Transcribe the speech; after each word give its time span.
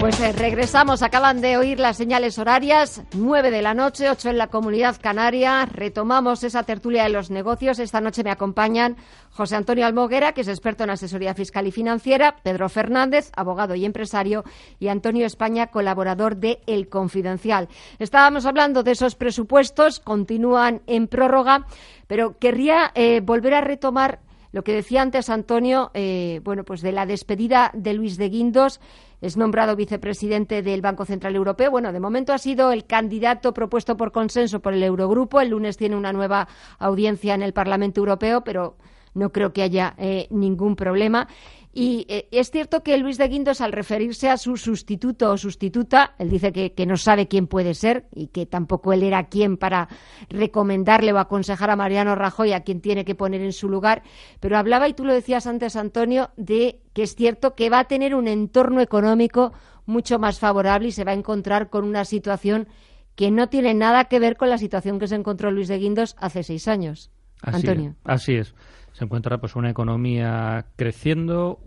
Pues 0.00 0.18
eh, 0.18 0.32
regresamos, 0.32 1.02
acaban 1.02 1.42
de 1.42 1.58
oír 1.58 1.78
las 1.78 1.98
señales 1.98 2.38
horarias, 2.38 3.02
9 3.12 3.50
de 3.50 3.60
la 3.60 3.74
noche, 3.74 4.08
8 4.08 4.30
en 4.30 4.38
la 4.38 4.46
comunidad 4.46 4.96
canaria. 4.98 5.66
Retomamos 5.66 6.42
esa 6.42 6.62
tertulia 6.62 7.02
de 7.02 7.10
los 7.10 7.30
negocios. 7.30 7.78
Esta 7.78 8.00
noche 8.00 8.24
me 8.24 8.30
acompañan 8.30 8.96
José 9.30 9.56
Antonio 9.56 9.84
Almoguera, 9.84 10.32
que 10.32 10.40
es 10.40 10.48
experto 10.48 10.84
en 10.84 10.90
asesoría 10.90 11.34
fiscal 11.34 11.66
y 11.66 11.70
financiera, 11.70 12.36
Pedro 12.42 12.70
Fernández, 12.70 13.30
abogado 13.36 13.74
y 13.74 13.84
empresario, 13.84 14.42
y 14.78 14.88
Antonio 14.88 15.26
España, 15.26 15.66
colaborador 15.66 16.36
de 16.36 16.60
El 16.66 16.88
Confidencial. 16.88 17.68
Estábamos 17.98 18.46
hablando 18.46 18.82
de 18.82 18.92
esos 18.92 19.16
presupuestos, 19.16 20.00
continúan 20.00 20.80
en 20.86 21.08
prórroga, 21.08 21.66
pero 22.06 22.38
querría 22.38 22.90
eh, 22.94 23.20
volver 23.20 23.52
a 23.52 23.60
retomar 23.60 24.20
lo 24.52 24.64
que 24.64 24.74
decía 24.74 25.02
antes 25.02 25.30
Antonio, 25.30 25.92
eh, 25.94 26.40
bueno, 26.42 26.64
pues 26.64 26.80
de 26.80 26.90
la 26.90 27.06
despedida 27.06 27.70
de 27.72 27.94
Luis 27.94 28.16
de 28.16 28.30
Guindos 28.30 28.80
es 29.20 29.36
nombrado 29.36 29.76
vicepresidente 29.76 30.62
del 30.62 30.80
Banco 30.80 31.04
Central 31.04 31.36
Europeo. 31.36 31.70
Bueno, 31.70 31.92
de 31.92 32.00
momento 32.00 32.32
ha 32.32 32.38
sido 32.38 32.72
el 32.72 32.84
candidato 32.86 33.52
propuesto 33.52 33.96
por 33.96 34.12
consenso 34.12 34.60
por 34.60 34.74
el 34.74 34.82
Eurogrupo. 34.82 35.40
El 35.40 35.50
lunes 35.50 35.76
tiene 35.76 35.96
una 35.96 36.12
nueva 36.12 36.48
audiencia 36.78 37.34
en 37.34 37.42
el 37.42 37.52
Parlamento 37.52 38.00
Europeo, 38.00 38.42
pero 38.42 38.76
no 39.14 39.30
creo 39.30 39.52
que 39.52 39.62
haya 39.62 39.94
eh, 39.98 40.26
ningún 40.30 40.76
problema. 40.76 41.28
Y 41.72 42.04
eh, 42.08 42.26
es 42.32 42.50
cierto 42.50 42.82
que 42.82 42.98
Luis 42.98 43.16
de 43.16 43.28
Guindos, 43.28 43.60
al 43.60 43.70
referirse 43.70 44.28
a 44.28 44.36
su 44.36 44.56
sustituto 44.56 45.30
o 45.30 45.36
sustituta, 45.36 46.14
él 46.18 46.28
dice 46.28 46.52
que, 46.52 46.86
no 46.86 46.96
sabe 46.96 47.28
quién 47.28 47.46
puede 47.46 47.74
ser 47.74 48.08
y 48.12 48.26
que 48.28 48.44
tampoco 48.44 48.92
él 48.92 49.04
era 49.04 49.28
quien 49.28 49.56
para 49.56 49.88
recomendarle 50.28 51.12
o 51.12 51.18
aconsejar 51.18 51.70
a 51.70 51.76
Mariano 51.76 52.16
Rajoy 52.16 52.52
a 52.52 52.62
quien 52.62 52.80
tiene 52.80 53.04
que 53.04 53.14
poner 53.14 53.40
en 53.42 53.52
su 53.52 53.68
lugar, 53.68 54.02
pero 54.40 54.58
hablaba, 54.58 54.88
y 54.88 54.94
tú 54.94 55.04
lo 55.04 55.14
decías 55.14 55.46
antes, 55.46 55.76
Antonio, 55.76 56.30
de 56.36 56.80
que 56.92 57.04
es 57.04 57.14
cierto 57.14 57.54
que 57.54 57.70
va 57.70 57.80
a 57.80 57.84
tener 57.84 58.16
un 58.16 58.26
entorno 58.26 58.80
económico 58.80 59.52
mucho 59.86 60.18
más 60.18 60.40
favorable 60.40 60.88
y 60.88 60.92
se 60.92 61.04
va 61.04 61.12
a 61.12 61.14
encontrar 61.14 61.70
con 61.70 61.84
una 61.84 62.04
situación 62.04 62.66
que 63.14 63.30
no 63.30 63.48
tiene 63.48 63.74
nada 63.74 64.06
que 64.06 64.18
ver 64.18 64.36
con 64.36 64.50
la 64.50 64.58
situación 64.58 64.98
que 64.98 65.06
se 65.06 65.14
encontró 65.14 65.52
Luis 65.52 65.68
de 65.68 65.78
Guindos 65.78 66.16
hace 66.18 66.42
seis 66.42 66.66
años. 66.66 67.12
Antonio. 67.42 67.94
así 68.04 68.34
es 68.34 68.54
se 68.92 69.04
encuentra 69.04 69.38
pues 69.38 69.56
una 69.56 69.70
economía 69.70 70.66
creciendo, 70.76 71.60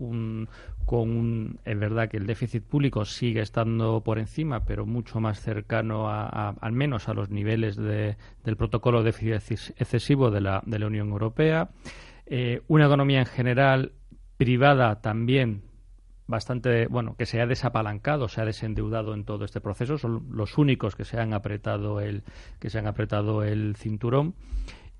con 0.84 1.58
es 1.64 1.78
verdad 1.78 2.08
que 2.08 2.18
el 2.18 2.26
déficit 2.26 2.62
público 2.62 3.04
sigue 3.04 3.40
estando 3.40 4.02
por 4.02 4.18
encima, 4.18 4.64
pero 4.64 4.86
mucho 4.86 5.20
más 5.20 5.40
cercano 5.40 6.08
a, 6.10 6.50
al 6.50 6.72
menos 6.72 7.08
a 7.08 7.14
los 7.14 7.30
niveles 7.30 7.76
de, 7.76 8.16
del 8.44 8.56
protocolo 8.56 9.02
de 9.02 9.12
déficit 9.12 9.74
excesivo 9.80 10.30
de 10.30 10.40
la, 10.40 10.62
de 10.66 10.78
la 10.78 10.86
Unión 10.86 11.08
Europea, 11.10 11.70
eh, 12.26 12.62
una 12.68 12.86
economía 12.86 13.20
en 13.20 13.26
general 13.26 13.92
privada 14.36 15.00
también 15.00 15.62
bastante 16.26 16.86
bueno 16.86 17.16
que 17.16 17.26
se 17.26 17.40
ha 17.40 17.46
desapalancado, 17.46 18.28
se 18.28 18.40
ha 18.40 18.44
desendeudado 18.44 19.14
en 19.14 19.24
todo 19.24 19.44
este 19.44 19.60
proceso, 19.60 19.98
son 19.98 20.26
los 20.30 20.56
únicos 20.56 20.96
que 20.96 21.04
se 21.04 21.18
han 21.18 21.34
apretado 21.34 22.00
el 22.00 22.22
que 22.60 22.70
se 22.70 22.78
han 22.78 22.86
apretado 22.86 23.42
el 23.42 23.76
cinturón 23.76 24.34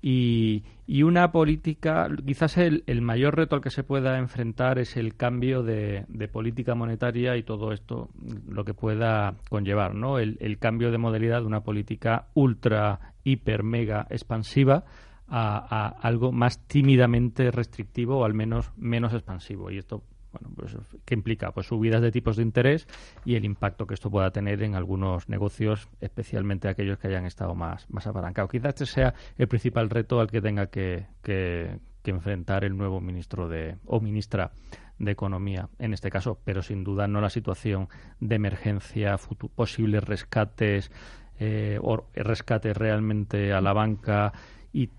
y, 0.07 1.01
una 1.01 1.31
política, 1.31 2.07
quizás 2.23 2.59
el, 2.59 2.83
mayor 3.01 3.35
reto 3.35 3.55
al 3.55 3.61
que 3.63 3.71
se 3.71 3.83
pueda 3.83 4.19
enfrentar 4.19 4.77
es 4.77 4.97
el 4.97 5.15
cambio 5.15 5.63
de, 5.63 6.05
política 6.31 6.75
monetaria 6.75 7.35
y 7.37 7.41
todo 7.41 7.71
esto 7.71 8.09
lo 8.47 8.63
que 8.65 8.75
pueda 8.75 9.33
conllevar, 9.49 9.95
¿no? 9.95 10.19
El, 10.19 10.59
cambio 10.59 10.91
de 10.91 10.99
modalidad 10.99 11.41
de 11.41 11.47
una 11.47 11.61
política 11.61 12.27
ultra, 12.35 13.15
hiper, 13.23 13.63
mega 13.63 14.05
expansiva 14.11 14.83
a, 15.27 15.57
a 15.57 15.87
algo 16.07 16.31
más 16.31 16.67
tímidamente 16.67 17.49
restrictivo 17.49 18.19
o 18.19 18.25
al 18.25 18.35
menos 18.35 18.73
menos 18.77 19.11
expansivo. 19.11 19.71
Y 19.71 19.79
esto 19.79 20.03
bueno, 20.39 20.53
pues, 20.55 20.77
¿qué 21.05 21.13
implica? 21.13 21.51
Pues 21.51 21.67
subidas 21.67 22.01
de 22.01 22.11
tipos 22.11 22.35
de 22.35 22.43
interés 22.43 22.87
y 23.23 23.35
el 23.35 23.45
impacto 23.45 23.87
que 23.87 23.93
esto 23.93 24.09
pueda 24.09 24.31
tener 24.31 24.61
en 24.63 24.75
algunos 24.75 25.29
negocios, 25.29 25.87
especialmente 26.01 26.67
aquellos 26.67 26.97
que 26.97 27.07
hayan 27.07 27.25
estado 27.25 27.55
más, 27.55 27.89
más 27.89 28.05
apalancados. 28.07 28.51
Quizás 28.51 28.69
este 28.69 28.85
sea 28.85 29.13
el 29.37 29.47
principal 29.47 29.89
reto 29.89 30.19
al 30.19 30.29
que 30.29 30.41
tenga 30.41 30.67
que, 30.67 31.07
que, 31.21 31.79
enfrentar 32.03 32.63
el 32.63 32.77
nuevo 32.77 33.01
ministro 33.01 33.49
de, 33.49 33.77
o 33.85 33.99
ministra 33.99 34.51
de 34.99 35.11
Economía 35.11 35.69
en 35.79 35.93
este 35.93 36.11
caso, 36.11 36.39
pero 36.43 36.61
sin 36.61 36.83
duda 36.83 37.07
no 37.07 37.19
la 37.19 37.31
situación 37.31 37.87
de 38.19 38.35
emergencia, 38.35 39.17
posibles 39.55 40.03
rescates 40.03 40.91
eh, 41.39 41.79
o 41.81 42.05
rescates 42.13 42.77
realmente 42.77 43.53
a 43.53 43.61
la 43.61 43.73
banca 43.73 44.33
y 44.71 44.91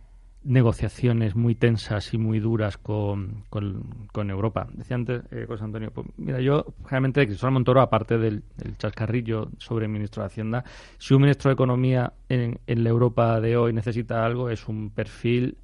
negociaciones 0.47 1.35
muy 1.35 1.55
tensas 1.55 2.15
y 2.15 2.19
muy 2.19 2.39
duras 2.39 2.79
con, 2.79 3.45
con, 3.51 4.31
Europa. 4.31 4.69
Decía 4.73 4.95
antes 4.95 5.23
eh, 5.33 5.45
José 5.47 5.65
Antonio, 5.65 5.91
pues, 5.91 6.07
mira, 6.17 6.41
yo 6.41 6.65
realmente 6.89 7.27
Cristóbal 7.27 7.55
Montoro, 7.55 7.81
aparte 7.81 8.17
del, 8.17 8.43
chascarrillo 8.79 9.51
sobre 9.59 9.87
el 9.87 9.93
ministro 9.93 10.23
de 10.23 10.27
Hacienda, 10.29 10.65
si 10.99 11.15
un 11.15 11.23
ministro 11.23 11.49
de 11.49 11.55
Economía 11.55 12.13
en, 12.29 12.61
en 12.67 12.85
la 12.85 12.91
Europa 12.91 13.41
de 13.41 13.57
hoy 13.57 13.73
necesita 13.73 14.25
algo, 14.25 14.49
es 14.49 14.69
un 14.69 14.91
perfil 14.91 15.59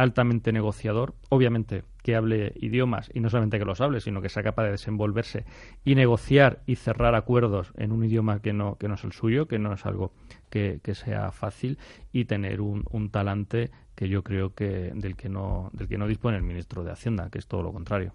altamente 0.00 0.52
negociador, 0.52 1.14
obviamente 1.28 1.84
que 2.02 2.16
hable 2.16 2.52
idiomas 2.56 3.10
y 3.12 3.20
no 3.20 3.28
solamente 3.28 3.58
que 3.58 3.64
los 3.66 3.80
hable, 3.80 4.00
sino 4.00 4.22
que 4.22 4.30
sea 4.30 4.42
capaz 4.42 4.64
de 4.64 4.70
desenvolverse 4.70 5.44
y 5.84 5.94
negociar 5.94 6.60
y 6.66 6.76
cerrar 6.76 7.14
acuerdos 7.14 7.72
en 7.76 7.92
un 7.92 8.04
idioma 8.04 8.40
que 8.40 8.54
no, 8.54 8.76
que 8.76 8.88
no 8.88 8.94
es 8.94 9.04
el 9.04 9.12
suyo, 9.12 9.46
que 9.46 9.58
no 9.58 9.74
es 9.74 9.84
algo 9.84 10.12
que, 10.48 10.80
sea 10.94 11.30
fácil 11.30 11.78
y 12.12 12.24
tener 12.24 12.60
un, 12.60 12.84
un 12.90 13.10
talante 13.10 13.70
que 13.94 14.08
yo 14.08 14.24
creo 14.24 14.54
que 14.54 14.90
del 14.94 15.14
que 15.14 15.28
no 15.28 15.70
del 15.72 15.86
que 15.86 15.98
no 15.98 16.08
dispone 16.08 16.38
el 16.38 16.42
ministro 16.42 16.82
de 16.82 16.90
Hacienda, 16.90 17.28
que 17.30 17.38
es 17.38 17.46
todo 17.46 17.62
lo 17.62 17.72
contrario. 17.72 18.12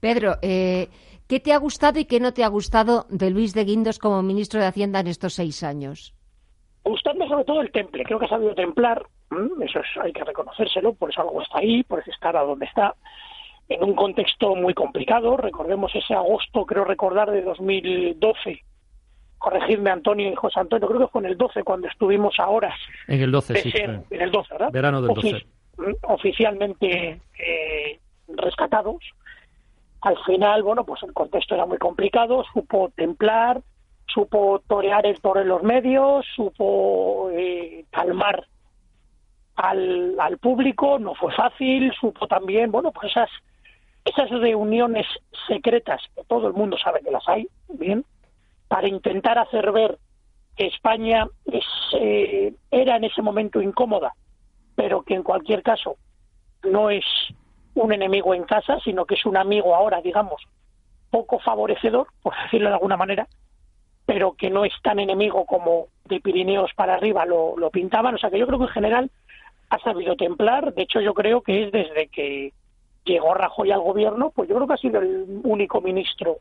Pedro, 0.00 0.34
eh, 0.42 0.88
¿qué 1.28 1.38
te 1.40 1.52
ha 1.52 1.58
gustado 1.58 2.00
y 2.00 2.04
qué 2.06 2.18
no 2.18 2.32
te 2.32 2.42
ha 2.42 2.48
gustado 2.48 3.06
de 3.08 3.30
Luis 3.30 3.54
de 3.54 3.64
Guindos 3.64 3.98
como 3.98 4.22
ministro 4.22 4.60
de 4.60 4.66
Hacienda 4.66 5.00
en 5.00 5.06
estos 5.06 5.34
seis 5.34 5.62
años? 5.62 6.12
Gustando 6.84 7.26
sobre 7.28 7.44
todo 7.44 7.60
el 7.62 7.70
temple, 7.72 8.04
creo 8.04 8.18
que 8.18 8.26
ha 8.26 8.28
sabido 8.28 8.54
templar, 8.54 9.06
eso 9.30 9.80
hay 10.02 10.12
que 10.12 10.24
reconocérselo, 10.24 10.94
por 10.94 11.10
eso 11.10 11.22
algo 11.22 11.42
está 11.42 11.58
ahí, 11.58 11.82
por 11.82 12.00
eso 12.00 12.10
está 12.10 12.28
a 12.30 12.44
donde 12.44 12.66
está, 12.66 12.94
en 13.68 13.82
un 13.82 13.94
contexto 13.94 14.54
muy 14.54 14.74
complicado. 14.74 15.36
Recordemos 15.36 15.94
ese 15.94 16.14
agosto, 16.14 16.64
creo 16.64 16.84
recordar, 16.84 17.30
de 17.30 17.42
2012, 17.42 18.62
corregidme 19.38 19.90
Antonio 19.90 20.30
y 20.30 20.34
José 20.34 20.60
Antonio, 20.60 20.88
creo 20.88 21.00
que 21.00 21.08
fue 21.08 21.22
en 21.22 21.26
el 21.28 21.36
12 21.36 21.62
cuando 21.64 21.88
estuvimos 21.88 22.38
a 22.38 22.48
horas. 22.48 22.78
En 23.08 23.20
el 23.20 23.30
12, 23.30 23.62
sí. 23.62 23.72
en 23.74 24.04
el 24.10 24.30
12, 24.30 24.54
¿verdad? 24.54 24.72
Verano 24.72 25.02
del 25.02 25.14
12. 25.14 25.46
oficialmente 26.02 27.20
eh, 27.38 28.00
rescatados. 28.28 29.02
Al 30.02 30.16
final, 30.24 30.62
bueno, 30.62 30.84
pues 30.84 31.02
el 31.02 31.12
contexto 31.12 31.54
era 31.54 31.66
muy 31.66 31.78
complicado, 31.78 32.44
supo 32.52 32.92
templar, 32.94 33.60
supo 34.06 34.62
torear 34.68 35.04
por 35.20 35.44
los 35.44 35.62
medios, 35.62 36.24
supo 36.36 37.30
eh, 37.32 37.84
calmar 37.90 38.46
al, 39.56 40.16
al 40.20 40.38
público, 40.38 40.98
no 40.98 41.14
fue 41.14 41.32
fácil, 41.32 41.92
supo 41.98 42.26
también, 42.26 42.70
bueno, 42.70 42.92
pues 42.92 43.10
esas, 43.10 43.30
esas 44.04 44.30
reuniones 44.30 45.06
secretas, 45.48 46.02
que 46.14 46.24
todo 46.24 46.46
el 46.46 46.52
mundo 46.52 46.76
sabe 46.78 47.00
que 47.00 47.10
las 47.10 47.26
hay, 47.28 47.48
bien, 47.68 48.04
para 48.68 48.88
intentar 48.88 49.38
hacer 49.38 49.72
ver 49.72 49.98
que 50.56 50.66
España 50.66 51.26
eh, 52.00 52.54
era 52.70 52.96
en 52.96 53.04
ese 53.04 53.22
momento 53.22 53.60
incómoda, 53.60 54.14
pero 54.74 55.02
que 55.02 55.14
en 55.14 55.22
cualquier 55.22 55.62
caso 55.62 55.96
no 56.62 56.90
es 56.90 57.04
un 57.74 57.92
enemigo 57.92 58.34
en 58.34 58.44
casa, 58.44 58.78
sino 58.84 59.04
que 59.04 59.14
es 59.14 59.26
un 59.26 59.36
amigo 59.36 59.74
ahora, 59.74 60.00
digamos, 60.00 60.42
poco 61.10 61.38
favorecedor, 61.38 62.08
por 62.22 62.34
decirlo 62.44 62.68
de 62.68 62.74
alguna 62.74 62.96
manera, 62.96 63.28
pero 64.06 64.34
que 64.34 64.50
no 64.50 64.64
es 64.64 64.72
tan 64.82 64.98
enemigo 64.98 65.44
como 65.46 65.88
de 66.04 66.20
Pirineos 66.20 66.72
para 66.74 66.94
arriba 66.94 67.26
lo, 67.26 67.56
lo 67.58 67.70
pintaban. 67.70 68.14
O 68.14 68.18
sea 68.18 68.30
que 68.30 68.38
yo 68.38 68.46
creo 68.46 68.58
que 68.58 68.66
en 68.66 68.70
general 68.70 69.10
ha 69.70 69.78
sabido 69.80 70.16
templar. 70.16 70.74
De 70.74 70.82
hecho, 70.82 71.00
yo 71.00 71.14
creo 71.14 71.42
que 71.42 71.64
es 71.64 71.72
desde 71.72 72.08
que 72.08 72.52
llegó 73.04 73.34
Rajoy 73.34 73.70
al 73.70 73.80
gobierno, 73.80 74.30
pues 74.34 74.48
yo 74.48 74.56
creo 74.56 74.66
que 74.66 74.74
ha 74.74 74.78
sido 74.78 75.00
el 75.00 75.40
único 75.44 75.80
ministro 75.80 76.38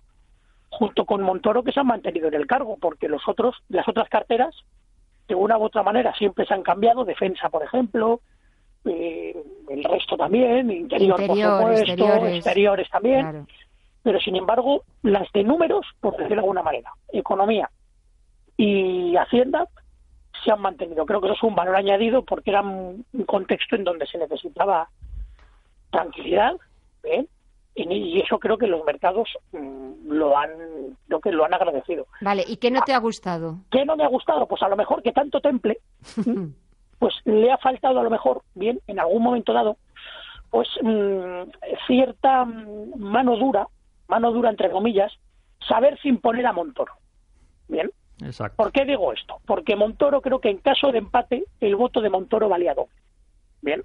junto 0.69 1.06
con 1.06 1.22
Montoro 1.22 1.63
que 1.63 1.72
se 1.72 1.80
han 1.80 1.88
mantenido 1.88 2.27
en 2.27 2.33
el 2.33 2.48
cargo, 2.48 2.77
porque 2.80 3.07
los 3.07 3.27
otros, 3.27 3.56
las 3.69 3.88
otras 3.88 4.10
carteras, 4.10 4.54
de 5.27 5.36
una 5.36 5.57
u 5.57 5.63
otra 5.63 5.83
manera, 5.83 6.13
siempre 6.16 6.45
se 6.45 6.54
han 6.54 6.63
cambiado, 6.63 7.06
defensa, 7.06 7.50
por 7.50 7.63
ejemplo, 7.63 8.19
eh, 8.83 9.36
el 9.69 9.83
resto 9.83 10.18
también, 10.18 10.69
interior, 10.69 11.16
por 11.25 11.38
supuesto, 11.38 12.25
exteriores, 12.27 12.89
también, 12.89 13.48
pero 14.04 14.19
sin 14.19 14.36
embargo, 14.36 14.83
las 15.01 15.31
de 15.31 15.44
números, 15.44 15.86
por 16.00 16.13
decirlo 16.13 16.36
de 16.36 16.42
alguna 16.42 16.62
manera, 16.62 16.92
economía 17.12 17.69
y 18.57 19.16
hacienda, 19.16 19.68
se 20.46 20.52
han 20.52 20.62
mantenido. 20.62 21.06
Creo 21.06 21.20
que 21.20 21.28
eso 21.28 21.36
es 21.36 21.44
un 21.44 21.56
valor 21.56 21.76
añadido 21.76 22.24
porque 22.24 22.52
era 22.52 22.62
un 22.62 23.04
contexto 23.26 23.76
en 23.76 23.84
donde 23.84 24.06
se 24.06 24.18
necesitaba 24.18 24.88
tranquilidad, 25.90 26.56
¿eh? 27.04 27.26
y 27.76 28.22
eso 28.22 28.40
creo 28.40 28.58
que 28.58 28.68
los 28.68 28.86
mercados 28.86 29.30
mm, 29.52 30.08
lo 30.08 30.38
han 30.38 30.52
lo 31.08 31.20
que 31.20 31.32
lo 31.32 31.44
han 31.44 31.54
agradecido. 31.54 32.08
Vale, 32.22 32.44
¿y 32.48 32.58
qué 32.58 32.72
no 32.72 32.82
te 32.82 32.94
ha 32.94 33.00
gustado? 33.00 33.58
¿Qué 33.70 33.86
no 33.86 33.98
me 33.98 34.04
ha 34.04 34.08
gustado? 34.08 34.48
Pues 34.48 34.62
a 34.64 34.70
lo 34.70 34.78
mejor 34.78 35.04
que 35.04 35.12
tanto 35.12 35.42
temple, 35.42 35.80
pues 37.00 37.16
le 37.26 37.52
ha 37.52 37.58
faltado 37.58 38.00
a 38.00 38.04
lo 38.04 38.10
mejor, 38.10 38.44
bien, 38.54 38.80
en 38.88 39.00
algún 39.00 39.22
momento 39.22 39.52
dado, 39.52 39.78
pues 40.50 40.70
mm, 40.82 41.50
cierta 41.88 42.46
mm, 42.46 42.98
mano 42.98 43.36
dura, 43.36 43.68
mano 44.08 44.32
dura 44.32 44.50
entre 44.50 44.72
comillas, 44.72 45.12
saber 45.68 46.00
sin 46.02 46.20
poner 46.20 46.46
a 46.46 46.54
Montoro. 46.54 46.94
¿Por 48.56 48.72
qué 48.72 48.86
digo 48.86 49.13
esto? 49.13 49.38
Porque 49.45 49.75
Montoro 49.75 50.22
creo 50.22 50.39
que 50.39 50.50
en 50.50 50.57
caso 50.57 50.92
de 50.92 51.00
empate 51.00 51.45
el 51.60 51.75
voto 51.75 52.01
de 52.01 52.10
Montoro 52.10 52.50
valía 52.50 52.74
doble. 52.74 52.94
Bien. 53.62 53.83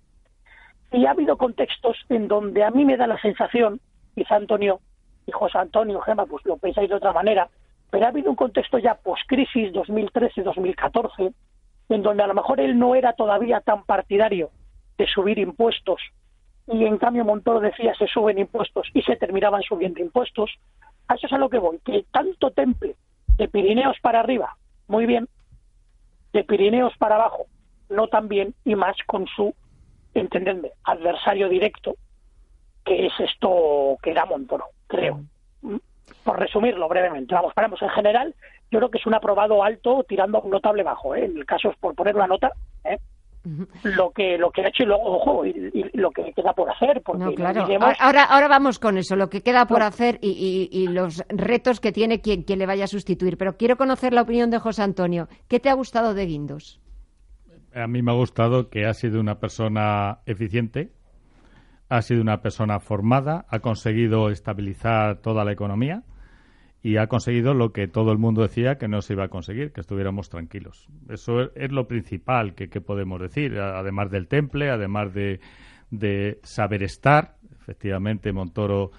Y 0.93 1.07
ha 1.07 1.13
habido 1.13 1.37
contextos 1.37 1.97
en 2.09 2.29
donde 2.29 2.65
a 2.65 2.71
mí 2.71 2.85
me 2.85 2.97
da 2.97 3.07
la 3.07 3.21
sensación, 3.21 3.81
quizá 4.15 4.37
Antonio 4.37 4.81
y 5.27 5.33
José 5.33 5.59
Antonio, 5.59 6.01
Gema, 6.01 6.27
pues 6.27 6.45
lo 6.45 6.57
pensáis 6.57 6.89
de 6.89 6.97
otra 6.97 7.13
manera, 7.13 7.49
pero 7.91 8.07
ha 8.07 8.09
habido 8.09 8.31
un 8.31 8.37
contexto 8.37 8.79
ya 8.79 8.95
post-crisis 8.95 9.73
2013-2014, 9.73 11.33
en 11.91 12.03
donde 12.03 12.23
a 12.23 12.27
lo 12.27 12.35
mejor 12.35 12.61
él 12.61 12.79
no 12.79 12.95
era 12.95 13.13
todavía 13.13 13.61
tan 13.61 13.85
partidario 13.85 14.51
de 14.99 15.07
subir 15.07 15.39
impuestos 15.39 16.01
y 16.73 16.85
en 16.85 16.99
cambio 16.99 17.25
Montoro 17.25 17.61
decía 17.61 17.95
se 17.95 18.07
suben 18.07 18.39
impuestos 18.39 18.89
y 18.95 19.03
se 19.03 19.17
terminaban 19.17 19.63
subiendo 19.63 20.01
impuestos. 20.01 20.51
A 21.09 21.15
eso 21.15 21.27
es 21.27 21.33
a 21.33 21.39
lo 21.39 21.49
que 21.49 21.59
voy, 21.59 21.81
que 21.85 22.05
tanto 22.13 22.51
temple 22.53 22.95
de 23.37 23.49
Pirineos 23.49 23.97
para 24.01 24.21
arriba, 24.21 24.57
muy 24.87 25.07
bien, 25.07 25.29
de 26.33 26.45
Pirineos 26.45 26.97
para 26.99 27.17
abajo, 27.17 27.47
no 27.89 28.09
tan 28.09 28.29
bien, 28.29 28.55
y 28.65 28.75
más 28.75 28.97
con 29.07 29.27
su 29.27 29.55
entendedme, 30.15 30.73
adversario 30.85 31.49
directo, 31.49 31.97
que 32.85 33.07
es 33.07 33.13
esto 33.19 33.97
que 34.03 34.15
da 34.15 34.25
Montoro, 34.25 34.67
creo. 34.87 35.21
Mm. 35.63 35.77
Por 36.25 36.39
resumirlo 36.39 36.89
brevemente, 36.89 37.35
vamos, 37.35 37.55
paramos. 37.55 37.81
En 37.83 37.89
general, 37.91 38.35
yo 38.71 38.79
creo 38.79 38.91
que 38.91 38.99
es 38.99 39.07
un 39.07 39.15
aprobado 39.15 39.63
alto 39.63 40.05
tirando 40.09 40.39
a 40.39 40.43
un 40.43 40.51
notable 40.51 40.83
bajo. 40.83 41.15
¿eh? 41.15 41.25
En 41.25 41.37
el 41.37 41.47
caso 41.47 41.71
es 41.71 41.77
por 41.77 41.95
poner 41.95 42.15
una 42.15 42.27
nota, 42.27 42.53
¿eh? 42.85 42.99
Lo 43.85 44.11
que 44.11 44.37
lo 44.37 44.51
que 44.51 44.63
ha 44.63 44.69
hecho 44.69 44.83
y 44.83 44.87
luego 44.87 45.17
ojo 45.17 45.47
y, 45.47 45.53
lo 45.95 46.11
que 46.11 46.33
queda 46.35 46.53
por 46.53 46.71
hacer 46.71 47.01
porque 47.03 47.35
claro. 47.35 47.65
ahora 47.99 48.25
ahora 48.25 48.49
vamos 48.49 48.79
con 48.79 48.99
eso 48.99 49.17
lo 49.17 49.31
que 49.31 49.43
queda 49.43 49.67
por 49.67 49.83
hacer 49.83 50.19
y, 50.21 50.69
y, 50.71 50.89
los 50.89 51.25
retos 51.29 51.81
que 51.81 51.91
tiene 51.91 52.21
quien, 52.21 52.43
quien 52.43 52.59
le 52.59 52.67
vaya 52.67 52.85
a 52.85 52.89
sustituir 52.89 53.39
pero 53.39 53.57
quiero 53.57 53.77
conocer 53.77 54.13
la 54.13 54.23
opinión 54.23 54.51
de 54.51 54.59
José 54.59 54.83
Antonio 54.83 55.29
¿qué 55.49 55.59
te 55.59 55.71
ha 55.71 55.75
gustado 55.75 56.13
de 56.13 56.27
Guindos? 56.27 56.81
a 57.75 57.87
mí 57.87 58.03
me 58.03 58.13
ha 58.13 58.15
gustado 58.15 58.69
que 58.69 58.87
ha 58.87 58.95
sido 58.95 59.21
una 59.21 59.39
persona 59.39 60.19
eficiente, 60.27 60.93
ha 61.89 62.03
sido 62.03 62.21
una 62.21 62.41
persona 62.41 62.81
formada, 62.81 63.47
ha 63.49 63.61
conseguido 63.61 64.31
estabilizar 64.31 65.21
toda 65.21 65.45
la 65.45 65.53
economía 65.53 66.03
y 66.83 66.97
ha 66.97 67.07
conseguido 67.09 67.55
lo 67.55 67.73
que 67.73 67.89
todo 67.89 68.13
el 68.13 68.19
mundo 68.19 68.43
decía 68.43 68.79
que 68.79 68.89
no 68.89 69.03
se 69.03 69.13
iba 69.13 69.25
a 69.25 69.29
conseguir, 69.29 69.73
que 69.73 69.81
estuviéramos 69.81 70.31
tranquilos. 70.31 70.89
Eso 71.09 71.53
es, 71.55 71.71
lo 71.73 71.87
principal 71.87 72.55
que, 72.55 72.69
podemos 72.81 73.21
decir, 73.21 73.59
además 73.59 74.11
del 74.11 74.29
temple, 74.29 74.71
además 74.71 75.13
de, 75.13 75.41
de 75.91 76.39
saber 76.43 76.83
estar. 76.83 77.37
Efectivamente, 77.61 78.33
Montoro 78.33 78.93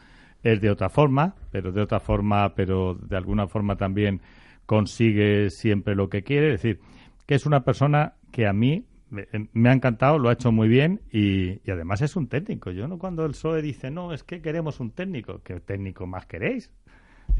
es 0.44 0.62
de 0.62 0.69
otra 0.69 0.89
forma, 0.89 1.36
pero 1.51 1.72
de 1.72 1.81
otra 1.81 2.00
forma, 2.00 2.54
pero 2.54 2.95
de 2.95 3.18
alguna 3.18 3.48
forma 3.48 3.75
también 3.75 4.22
consigue 4.66 5.50
siempre 5.50 5.95
lo 5.95 6.07
que 6.10 6.24
quiere. 6.24 6.54
Es 6.54 6.62
decir, 6.62 6.80
que 7.25 7.36
es 7.36 7.45
una 7.45 7.63
persona 7.63 8.13
que 8.31 8.48
a 8.48 8.54
mí 8.54 8.86
me, 9.10 9.69
ha 9.69 9.74
encantado, 9.74 10.18
lo 10.18 10.30
ha 10.30 10.34
hecho 10.34 10.51
muy 10.51 10.69
bien 10.69 11.01
y, 11.12 11.60
además 11.69 12.01
es 12.01 12.16
un 12.16 12.27
técnico. 12.27 12.72
Yo 12.72 12.88
no 12.88 12.98
cuando 12.98 13.25
el 13.25 13.31
PSOE 13.31 13.62
dice, 13.62 13.92
no, 13.92 14.13
es 14.13 14.24
que 14.24 14.42
queremos 14.42 14.80
un 14.80 14.92
técnico, 14.92 15.42
¿qué 15.44 15.60
técnico 15.60 16.07
más 16.07 16.25
queréis? 16.25 16.72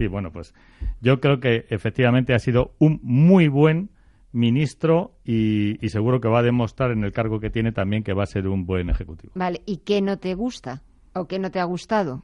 Sí, 0.01 0.07
bueno, 0.07 0.31
pues 0.31 0.56
yo 1.00 1.19
creo 1.19 1.39
que 1.39 1.68
efectivamente 1.69 2.33
ha 2.33 2.39
sido 2.39 2.74
un 2.80 3.00
muy 3.03 3.48
buen 3.50 3.92
ministro 4.31 5.12
y, 5.24 5.77
y, 5.86 5.89
seguro 5.89 6.19
que 6.19 6.27
va 6.27 6.39
a 6.39 6.42
demostrar 6.42 6.89
en 6.89 7.03
el 7.03 7.12
cargo 7.12 7.39
que 7.39 7.51
tiene 7.51 7.71
también 7.71 8.01
que 8.01 8.13
va 8.13 8.24
a 8.24 8.25
ser 8.25 8.48
un 8.48 8.65
buen 8.65 8.89
ejecutivo. 8.89 9.31
Vale, 9.36 9.62
¿y 9.68 9.77
qué 9.77 10.01
no 10.01 10.18
te 10.18 10.33
gusta 10.33 10.81
o 11.13 11.27
qué 11.27 11.38
no 11.38 11.51
te 11.51 11.59
ha 11.59 11.65
gustado? 11.65 12.24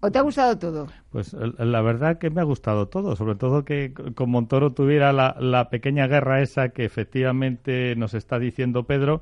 ¿O 0.00 0.10
te 0.10 0.18
ha 0.18 0.22
gustado 0.22 0.56
todo? 0.56 0.86
Pues 1.10 1.34
la 1.34 1.82
verdad 1.82 2.16
que 2.16 2.30
me 2.30 2.40
ha 2.40 2.44
gustado 2.44 2.88
todo, 2.88 3.16
sobre 3.16 3.34
todo 3.34 3.66
que 3.66 3.92
con 3.92 4.30
Montoro 4.30 4.72
tuviera 4.72 5.12
la, 5.12 5.68
pequeña 5.68 6.06
guerra 6.06 6.40
esa 6.40 6.70
que 6.70 6.86
efectivamente 6.86 7.94
nos 7.96 8.14
está 8.14 8.38
diciendo 8.38 8.84
Pedro. 8.84 9.20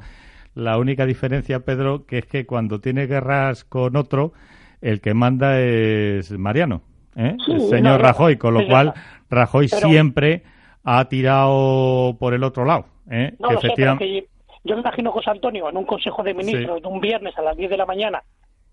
La 0.54 0.78
única 0.78 1.04
diferencia, 1.04 1.64
Pedro, 1.64 2.06
que 2.06 2.18
es 2.18 2.26
que 2.26 2.46
cuando 2.46 2.80
tiene 2.80 3.08
guerras 3.08 3.64
con 3.64 3.96
otro, 3.96 4.34
el 4.80 5.00
que 5.00 5.14
manda 5.14 5.60
es 5.60 6.30
Mariano, 6.30 6.82
¿eh? 7.18 7.36
el 7.48 7.60
señor 7.62 8.00
Rajoy, 8.00 8.36
con 8.36 8.54
lo 8.54 8.66
cual 8.66 8.94
Rajoy 9.28 9.68
siempre 9.68 10.44
ha 10.84 11.04
tirado 11.06 12.16
por 12.18 12.32
el 12.32 12.44
otro 12.44 12.64
lado. 12.64 12.86
¿eh? 13.10 13.34
No, 13.38 13.50
efectivamente... 13.50 14.28
yo 14.64 14.74
me 14.74 14.80
imagino 14.80 15.12
José 15.12 15.30
Antonio 15.30 15.68
en 15.68 15.76
un 15.76 15.84
consejo 15.84 16.22
de 16.22 16.32
ministros 16.32 16.80
de 16.80 16.88
un 16.88 17.00
viernes 17.00 17.36
a 17.36 17.42
las 17.42 17.56
10 17.56 17.70
de 17.70 17.76
la 17.76 17.86
mañana 17.86 18.22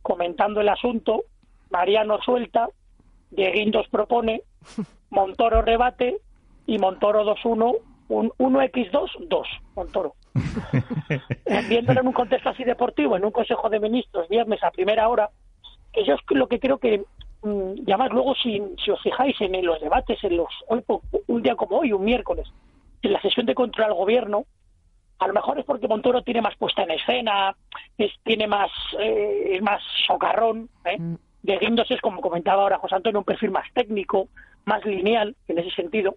comentando 0.01 0.61
el 0.61 0.69
asunto 0.69 1.23
Mariano 1.71 2.19
suelta, 2.21 2.69
Dieguindos 3.31 3.87
propone, 3.89 4.43
Montoro 5.09 5.61
rebate 5.61 6.17
y 6.67 6.77
Montoro 6.77 7.25
2-1, 7.25 7.77
un 8.09 8.29
1x2, 8.37 9.27
2, 9.27 9.47
Montoro. 9.75 10.15
Viéndolo 11.69 12.01
en 12.01 12.07
un 12.07 12.13
contexto 12.13 12.49
así 12.49 12.63
deportivo, 12.63 13.17
en 13.17 13.25
un 13.25 13.31
Consejo 13.31 13.69
de 13.69 13.79
Ministros, 13.79 14.27
viernes 14.29 14.63
a 14.63 14.71
primera 14.71 15.07
hora, 15.09 15.29
que 15.91 16.05
yo 16.05 16.13
es 16.13 16.21
lo 16.29 16.47
que 16.47 16.59
creo 16.59 16.77
que, 16.77 17.03
y 17.45 17.91
además 17.91 18.11
luego 18.11 18.35
si, 18.35 18.61
si 18.83 18.91
os 18.91 19.01
fijáis 19.01 19.39
en 19.39 19.65
los 19.65 19.79
debates, 19.79 20.23
en 20.23 20.37
los 20.37 20.49
un 21.27 21.41
día 21.41 21.55
como 21.55 21.79
hoy, 21.79 21.93
un 21.93 22.03
miércoles, 22.03 22.47
en 23.01 23.13
la 23.13 23.21
sesión 23.21 23.45
de 23.45 23.55
control 23.55 23.87
al 23.87 23.93
gobierno, 23.93 24.45
a 25.19 25.27
lo 25.27 25.33
mejor 25.33 25.59
es 25.59 25.65
porque 25.65 25.87
Montoro 25.87 26.23
tiene 26.23 26.41
más 26.41 26.55
puesta 26.57 26.83
en 26.83 26.91
escena, 26.91 27.55
es, 27.97 28.11
tiene 28.23 28.47
más, 28.47 28.71
eh, 28.99 29.59
más 29.61 29.81
socarrón, 30.07 30.69
¿eh? 30.83 30.97
Mm 30.99 31.15
de 31.45 31.57
Guindos 31.59 31.89
es, 31.91 32.01
como 32.01 32.21
comentaba 32.21 32.63
ahora 32.63 32.79
José 32.79 32.95
Antonio, 32.95 33.19
un 33.19 33.25
perfil 33.25 33.51
más 33.51 33.71
técnico, 33.73 34.29
más 34.65 34.83
lineal 34.83 35.35
en 35.47 35.59
ese 35.59 35.71
sentido. 35.71 36.15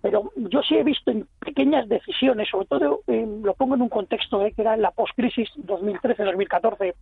Pero 0.00 0.32
yo 0.34 0.62
sí 0.62 0.76
he 0.76 0.82
visto 0.82 1.10
en 1.10 1.28
pequeñas 1.38 1.88
decisiones, 1.88 2.48
sobre 2.48 2.66
todo 2.66 3.00
eh, 3.06 3.26
lo 3.42 3.54
pongo 3.54 3.74
en 3.74 3.82
un 3.82 3.88
contexto 3.88 4.44
eh, 4.44 4.52
que 4.52 4.62
era 4.62 4.74
en 4.74 4.82
la 4.82 4.90
post-crisis 4.90 5.48
2013-2014, 5.58 6.94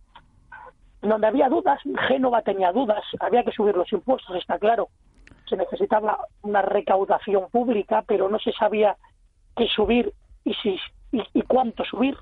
donde 1.09 1.27
había 1.27 1.49
dudas, 1.49 1.79
Génova 2.07 2.41
tenía 2.41 2.71
dudas, 2.71 3.03
había 3.19 3.43
que 3.43 3.51
subir 3.51 3.75
los 3.75 3.91
impuestos, 3.91 4.35
está 4.35 4.59
claro, 4.59 4.89
se 5.49 5.57
necesitaba 5.57 6.19
una 6.43 6.61
recaudación 6.61 7.49
pública, 7.51 8.03
pero 8.07 8.29
no 8.29 8.39
se 8.39 8.51
sabía 8.53 8.95
qué 9.57 9.67
subir 9.67 10.13
y, 10.45 10.53
si, 10.55 10.77
y, 11.11 11.41
cuánto 11.43 11.83
subir. 11.85 12.15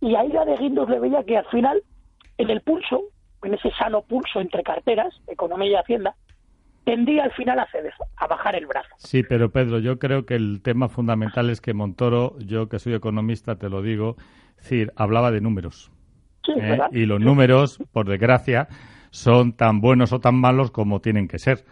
Y 0.00 0.14
ahí 0.14 0.28
la 0.28 0.44
de 0.44 0.56
Guindos 0.56 0.88
le 0.88 0.98
veía 0.98 1.22
que 1.24 1.36
al 1.36 1.46
final, 1.46 1.82
en 2.38 2.50
el 2.50 2.62
pulso, 2.62 3.02
en 3.42 3.54
ese 3.54 3.70
sano 3.72 4.02
pulso 4.02 4.40
entre 4.40 4.62
carteras, 4.62 5.14
economía 5.28 5.70
y 5.70 5.74
hacienda, 5.74 6.16
tendría 6.84 7.24
al 7.24 7.32
final 7.32 7.58
a 7.58 7.66
ceder, 7.70 7.92
a 8.16 8.26
bajar 8.26 8.56
el 8.56 8.66
brazo. 8.66 8.88
Sí, 8.96 9.22
pero 9.22 9.50
Pedro, 9.50 9.78
yo 9.78 9.98
creo 9.98 10.26
que 10.26 10.34
el 10.34 10.60
tema 10.62 10.88
fundamental 10.88 11.50
es 11.50 11.60
que 11.60 11.74
Montoro, 11.74 12.36
yo 12.38 12.68
que 12.68 12.78
soy 12.78 12.94
economista, 12.94 13.56
te 13.56 13.68
lo 13.68 13.82
digo, 13.82 14.16
decir, 14.56 14.92
hablaba 14.96 15.30
de 15.30 15.40
números. 15.40 15.92
¿Eh? 16.56 16.78
Y 16.92 17.06
los 17.06 17.20
números, 17.20 17.78
por 17.92 18.08
desgracia, 18.08 18.68
son 19.10 19.52
tan 19.52 19.80
buenos 19.80 20.12
o 20.12 20.20
tan 20.20 20.34
malos 20.34 20.70
como 20.70 21.00
tienen 21.00 21.28
que 21.28 21.38
ser. 21.38 21.64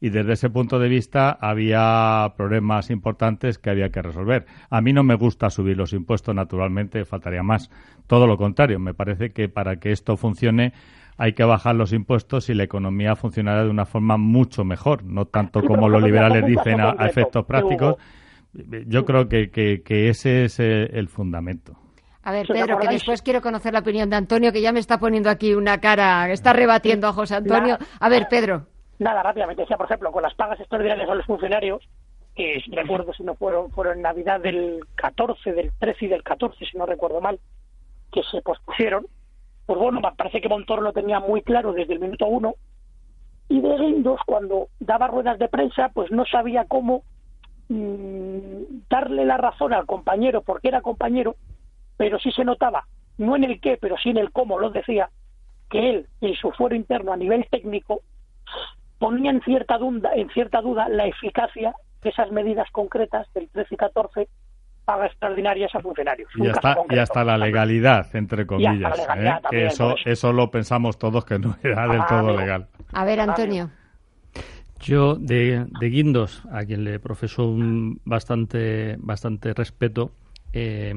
Y 0.00 0.10
desde 0.10 0.34
ese 0.34 0.50
punto 0.50 0.78
de 0.78 0.88
vista 0.88 1.30
había 1.40 2.34
problemas 2.36 2.90
importantes 2.90 3.58
que 3.58 3.70
había 3.70 3.88
que 3.88 4.02
resolver. 4.02 4.44
A 4.68 4.80
mí 4.80 4.92
no 4.92 5.02
me 5.02 5.14
gusta 5.14 5.48
subir 5.48 5.76
los 5.76 5.94
impuestos, 5.94 6.34
naturalmente, 6.34 7.04
faltaría 7.06 7.42
más. 7.42 7.70
Todo 8.06 8.26
lo 8.26 8.36
contrario, 8.36 8.78
me 8.78 8.92
parece 8.92 9.30
que 9.30 9.48
para 9.48 9.76
que 9.76 9.92
esto 9.92 10.16
funcione 10.16 10.74
hay 11.18 11.32
que 11.32 11.44
bajar 11.44 11.74
los 11.76 11.92
impuestos 11.92 12.50
y 12.50 12.54
la 12.54 12.64
economía 12.64 13.16
funcionará 13.16 13.64
de 13.64 13.70
una 13.70 13.86
forma 13.86 14.16
mucho 14.16 14.64
mejor, 14.64 15.02
no 15.04 15.26
tanto 15.26 15.62
como 15.62 15.88
los 15.88 16.02
liberales 16.02 16.44
dicen 16.46 16.80
a, 16.80 16.90
efectos 17.06 17.44
prácticos. 17.46 17.96
Yo 18.86 19.04
creo 19.04 19.28
que, 19.28 19.50
que, 19.50 20.08
ese 20.08 20.44
es 20.44 20.60
el, 20.60 21.08
fundamento. 21.08 21.78
A 22.26 22.32
ver, 22.32 22.44
Pedro, 22.48 22.76
que 22.80 22.88
después 22.88 23.22
quiero 23.22 23.40
conocer 23.40 23.72
la 23.72 23.78
opinión 23.78 24.10
de 24.10 24.16
Antonio, 24.16 24.52
que 24.52 24.60
ya 24.60 24.72
me 24.72 24.80
está 24.80 24.98
poniendo 24.98 25.30
aquí 25.30 25.54
una 25.54 25.78
cara, 25.78 26.28
está 26.32 26.52
rebatiendo 26.52 27.06
a 27.06 27.12
José 27.12 27.36
Antonio. 27.36 27.78
A 28.00 28.08
ver, 28.08 28.26
Pedro. 28.28 28.66
Nada, 28.98 29.22
rápidamente. 29.22 29.62
Decía, 29.62 29.76
por 29.76 29.86
ejemplo, 29.86 30.10
con 30.10 30.24
las 30.24 30.34
pagas 30.34 30.58
extraordinarias 30.58 31.08
a 31.08 31.14
los 31.14 31.24
funcionarios, 31.24 31.88
que 32.34 32.60
recuerdo 32.72 33.14
si 33.14 33.22
no 33.22 33.36
fueron, 33.36 33.70
fueron 33.70 33.98
en 33.98 34.02
Navidad 34.02 34.40
del 34.40 34.80
14, 34.96 35.52
del 35.52 35.70
13 35.78 36.04
y 36.04 36.08
del 36.08 36.24
14, 36.24 36.66
si 36.66 36.76
no 36.76 36.84
recuerdo 36.84 37.20
mal, 37.20 37.38
que 38.10 38.24
se 38.24 38.42
pospusieron, 38.42 39.06
pues 39.64 39.78
bueno, 39.78 40.00
parece 40.16 40.40
que 40.40 40.48
Montoro 40.48 40.82
lo 40.82 40.92
tenía 40.92 41.20
muy 41.20 41.42
claro 41.42 41.74
desde 41.74 41.92
el 41.92 42.00
minuto 42.00 42.26
uno. 42.26 42.56
Y 43.48 43.60
de 43.60 43.76
Guindos, 43.76 44.18
cuando 44.26 44.66
daba 44.80 45.06
ruedas 45.06 45.38
de 45.38 45.46
prensa, 45.46 45.90
pues 45.94 46.10
no 46.10 46.24
sabía 46.26 46.64
cómo 46.64 47.04
mm, 47.68 48.80
darle 48.90 49.24
la 49.24 49.36
razón 49.36 49.72
al 49.72 49.86
compañero, 49.86 50.42
porque 50.42 50.66
era 50.66 50.80
compañero, 50.80 51.36
pero 51.96 52.18
sí 52.18 52.30
se 52.32 52.44
notaba, 52.44 52.86
no 53.18 53.36
en 53.36 53.44
el 53.44 53.60
qué, 53.60 53.78
pero 53.80 53.96
sí 53.96 54.10
en 54.10 54.18
el 54.18 54.32
cómo 54.32 54.58
lo 54.58 54.70
decía, 54.70 55.10
que 55.70 55.90
él, 55.90 56.06
en 56.20 56.34
su 56.34 56.50
fuero 56.52 56.74
interno 56.74 57.12
a 57.12 57.16
nivel 57.16 57.46
técnico, 57.50 58.02
ponía 58.98 59.30
en 59.30 59.42
cierta 59.42 59.78
duda, 59.78 60.10
en 60.14 60.30
cierta 60.30 60.60
duda 60.60 60.88
la 60.88 61.06
eficacia 61.06 61.74
de 62.02 62.10
esas 62.10 62.30
medidas 62.30 62.70
concretas 62.70 63.26
del 63.34 63.48
13 63.48 63.74
y 63.74 63.76
14 63.76 64.28
paga 64.84 65.06
extraordinarias 65.06 65.74
a 65.74 65.80
funcionarios. 65.80 66.30
Y 66.36 66.46
hasta, 66.46 66.76
y 66.88 66.98
hasta 66.98 67.24
la 67.24 67.36
legalidad, 67.36 68.06
entre 68.14 68.46
comillas. 68.46 68.96
¿eh? 69.16 69.32
que 69.50 69.66
eso, 69.66 69.96
eso 70.04 70.32
lo 70.32 70.50
pensamos 70.50 70.96
todos 70.96 71.24
que 71.24 71.40
no 71.40 71.56
era 71.62 71.88
del 71.88 72.06
todo 72.06 72.36
legal. 72.36 72.68
A 72.92 73.04
ver, 73.04 73.20
Antonio. 73.20 73.70
Yo, 74.80 75.16
de, 75.16 75.66
de, 75.80 75.88
Guindos, 75.88 76.44
a 76.52 76.64
quien 76.64 76.84
le 76.84 77.00
profeso 77.00 77.48
un 77.48 78.00
bastante, 78.04 78.94
bastante 78.98 79.52
respeto, 79.54 80.12
eh, 80.52 80.94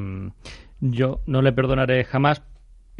yo 0.81 1.21
no 1.25 1.41
le 1.41 1.51
perdonaré 1.51 2.03
jamás 2.03 2.41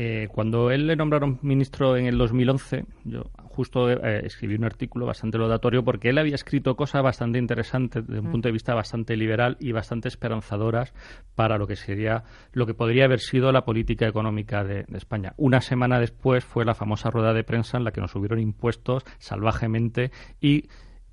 eh, 0.02 0.30
cuando 0.32 0.72
él 0.72 0.88
le 0.88 0.96
nombraron 0.96 1.40
ministro 1.42 1.98
en 1.98 2.06
el 2.06 2.18
2011, 2.18 2.86
yo 3.04 3.24
justo 3.50 3.90
eh, 3.90 4.22
escribí 4.26 4.56
un 4.56 4.64
artículo 4.64 5.06
bastante 5.06 5.38
laudatorio 5.38 5.84
porque 5.84 6.08
él 6.08 6.18
había 6.18 6.36
escrito 6.36 6.78
cosas 6.78 7.04
bastante 7.04 7.38
interesantes 7.38 8.08
desde 8.08 8.22
un 8.22 8.30
mm. 8.30 8.32
punto 8.32 8.48
de 8.48 8.54
vista 8.54 8.74
bastante 8.74 9.18
liberal 9.18 9.58
y 9.60 9.74
bastante 9.74 10.08
esperanzadoras 10.08 10.94
para 11.36 11.58
lo 11.58 11.68
que 11.68 11.76
sería 11.76 12.24
lo 12.54 12.66
que 12.66 12.74
podría 12.74 13.04
haber 13.04 13.20
sido 13.20 13.52
la 13.52 13.66
política 13.66 14.08
económica 14.08 14.64
de, 14.64 14.86
de 14.88 14.98
España. 14.98 15.34
Una 15.36 15.60
semana 15.60 16.00
después 16.00 16.46
fue 16.46 16.64
la 16.64 16.76
famosa 16.76 17.10
rueda 17.10 17.34
de 17.34 17.44
prensa 17.44 17.78
en 17.78 17.84
la 17.84 17.92
que 17.92 18.00
nos 18.00 18.12
subieron 18.12 18.40
impuestos 18.40 19.04
salvajemente 19.18 20.12
y 20.40 20.70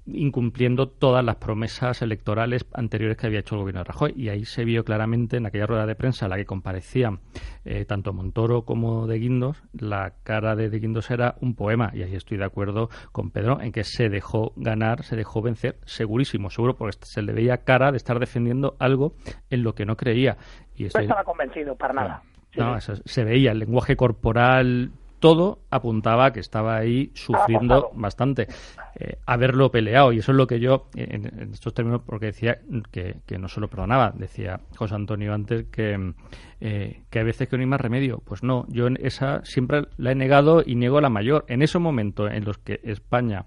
incumpliendo 0.07 0.89
todas 0.89 1.25
las 1.25 1.37
promesas 1.37 2.03
electorales 2.03 2.67
anteriores 2.75 3.17
que 3.17 3.27
había 3.27 3.41
hecho 3.41 3.55
el 3.55 3.63
gobierno 3.63 3.81
de 3.81 3.85
Rajoy. 3.85 4.13
Y 4.17 4.29
ahí 4.29 4.45
se 4.45 4.65
vio 4.65 4.85
claramente 4.85 5.37
en 5.37 5.47
aquella 5.47 5.67
rueda 5.67 5.87
de 5.87 5.95
prensa 5.95 6.27
en 6.27 6.31
la 6.31 6.37
que 6.37 6.45
comparecían 6.45 7.21
eh, 7.65 7.85
tanto 7.85 8.13
Montoro 8.13 8.63
como 8.63 9.07
de 9.07 9.19
Guindos, 9.19 9.63
la 9.73 10.13
cara 10.23 10.55
de 10.55 10.71
de 10.71 10.79
Guindos 10.79 11.11
era 11.11 11.37
un 11.41 11.55
poema. 11.55 11.91
Y 11.95 12.03
ahí 12.03 12.15
estoy 12.15 12.39
de 12.39 12.45
acuerdo 12.45 12.89
con 13.13 13.31
Pedro 13.31 13.61
en 13.61 13.73
que 13.73 13.85
se 13.85 14.09
dejó 14.09 14.53
ganar, 14.57 15.03
se 15.03 15.17
dejó 15.17 15.43
vencer, 15.43 15.79
segurísimo, 15.85 16.51
seguro, 16.51 16.75
porque 16.77 16.97
se 17.03 17.23
le 17.23 17.33
veía 17.33 17.59
cara 17.59 17.91
de 17.91 17.97
estar 17.97 18.19
defendiendo 18.19 18.77
algo 18.79 19.15
en 19.51 19.63
lo 19.63 19.75
que 19.75 19.85
no 19.85 19.97
creía. 19.97 20.37
Y 20.77 20.85
no 20.85 21.01
estaba 21.01 21.25
convencido, 21.25 21.75
para 21.75 21.95
nada. 21.95 22.23
No, 22.57 22.79
se 22.81 23.25
veía 23.25 23.53
el 23.53 23.59
lenguaje 23.59 23.97
corporal 23.97 24.91
todo 25.27 25.59
apuntaba 25.71 26.33
que 26.33 26.39
estaba 26.39 26.77
ahí 26.77 27.11
sufriendo 27.13 27.91
bastante. 27.95 28.47
Eh, 28.95 29.19
haberlo 29.27 29.73
peleado, 29.73 30.13
y 30.13 30.19
eso 30.19 30.31
es 30.31 30.39
lo 30.39 30.47
que 30.47 30.61
yo, 30.61 30.87
en, 30.95 31.51
estos 31.53 31.75
términos, 31.75 32.03
porque 32.07 32.27
decía 32.27 32.61
que, 32.93 33.17
no 33.37 33.49
se 33.49 33.61
lo 33.61 33.69
perdonaba, 33.69 34.13
decía 34.17 34.61
José 34.77 34.95
Antonio 34.95 35.35
antes 35.35 35.65
que, 35.65 36.13
eh, 36.61 37.03
que 37.11 37.19
a 37.19 37.25
veces 37.25 37.49
que 37.49 37.57
no 37.57 37.63
hay 37.63 37.67
más 37.67 37.81
remedio. 37.81 38.23
Pues 38.25 38.45
no, 38.45 38.67
yo 38.69 38.87
en 38.87 38.99
esa 39.03 39.45
siempre 39.45 39.89
la 39.97 40.13
he 40.13 40.15
negado 40.15 40.63
y 40.65 40.77
niego 40.77 41.01
la 41.01 41.11
mayor. 41.11 41.45
En 41.49 41.61
ese 41.61 41.81
momento 41.81 42.29
en 42.29 42.45
los 42.45 42.59
que 42.59 42.79
España 42.85 43.47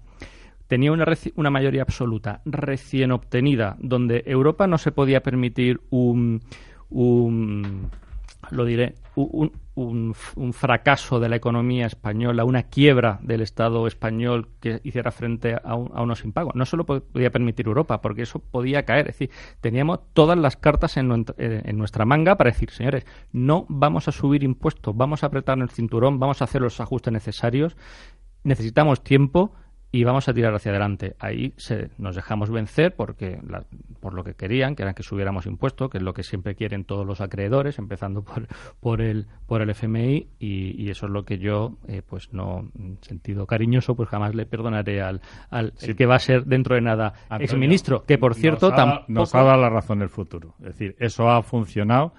tenía 0.66 0.92
una, 0.92 1.06
una 1.36 1.50
mayoría 1.50 1.80
absoluta 1.80 2.42
recién 2.44 3.10
obtenida, 3.10 3.78
donde 3.80 4.22
Europa 4.26 4.66
no 4.66 4.76
se 4.76 4.92
podía 4.92 5.22
permitir 5.22 5.80
un, 5.88 6.42
un 6.90 7.88
lo 8.50 8.64
diré, 8.64 8.94
un, 9.14 9.52
un, 9.74 10.52
fracaso 10.52 11.20
de 11.20 11.28
la 11.28 11.36
economía 11.36 11.86
española, 11.86 12.44
una 12.44 12.64
quiebra 12.64 13.18
del 13.22 13.40
Estado 13.40 13.86
español 13.86 14.48
que 14.60 14.80
hiciera 14.82 15.10
frente 15.10 15.54
a, 15.62 15.74
unos 15.74 16.24
impagos. 16.24 16.54
No 16.54 16.64
solo 16.64 16.84
podía 16.84 17.30
permitir 17.30 17.66
Europa, 17.66 18.00
porque 18.00 18.22
eso 18.22 18.38
podía 18.38 18.84
caer. 18.84 19.08
Es 19.08 19.18
decir, 19.18 19.30
teníamos 19.60 20.00
todas 20.12 20.38
las 20.38 20.56
cartas 20.56 20.96
en, 20.96 21.26
eh, 21.38 21.62
en 21.64 21.78
nuestra 21.78 22.04
manga 22.04 22.36
para 22.36 22.50
decir, 22.50 22.70
señores, 22.70 23.04
no 23.32 23.66
vamos 23.68 24.08
a 24.08 24.12
subir 24.12 24.42
impuestos, 24.42 24.96
vamos 24.96 25.22
a 25.22 25.26
apretar 25.26 25.58
el 25.58 25.70
cinturón, 25.70 26.18
vamos 26.18 26.40
a 26.40 26.44
hacer 26.44 26.62
los 26.62 26.80
ajustes 26.80 27.12
necesarios, 27.12 27.76
necesitamos 28.42 29.02
tiempo 29.02 29.52
y 29.92 30.04
vamos 30.04 30.28
a 30.28 30.34
tirar 30.34 30.54
hacia 30.54 30.70
adelante. 30.70 31.16
Ahí 31.18 31.52
se, 31.56 31.90
nos 31.98 32.14
dejamos 32.14 32.50
vencer 32.50 32.94
porque 32.94 33.40
por 34.00 34.14
lo 34.14 34.22
que 34.22 34.34
querían, 34.34 34.76
que 34.76 34.82
eran 34.82 34.94
que 34.94 35.02
subiéramos 35.02 35.46
impuestos, 35.46 35.90
que 35.90 35.98
es 35.98 36.04
lo 36.04 36.14
que 36.14 36.22
siempre 36.22 36.54
quieren 36.54 36.84
todos 36.84 37.06
los 37.06 37.20
acreedores, 37.20 37.78
empezando 37.78 38.22
por, 38.22 38.46
por, 38.80 39.00
el, 39.00 39.26
por 39.46 39.62
el 39.62 39.70
FMI, 39.70 40.28
y, 40.38 40.90
eso 40.90 41.06
es 41.06 41.12
lo 41.12 41.24
que 41.24 41.38
yo, 41.38 41.76
eh, 41.86 42.02
pues 42.06 42.32
no, 42.32 42.68
en 42.78 42.98
sentido 43.02 43.46
cariñoso, 43.46 43.94
pues 43.94 44.08
jamás 44.08 44.34
le 44.34 44.46
perdonaré 44.46 45.02
al, 45.02 45.20
al 45.50 45.72
que 45.72 46.06
va 46.06 46.16
a 46.16 46.20
ser 46.20 46.44
dentro 46.44 46.74
de 46.74 46.80
nada 46.80 47.14
exministro, 47.38 48.04
que 48.04 48.18
por 48.18 48.34
cierto 48.34 48.72
tampoco... 48.72 49.04
Nos 49.08 49.34
ha 49.34 49.42
dado 49.42 49.60
la 49.60 49.70
razón 49.70 50.02
el 50.02 50.08
futuro. 50.08 50.54
Es 50.60 50.66
decir, 50.66 50.96
eso 50.98 51.30
ha 51.30 51.42
funcionado 51.42 52.12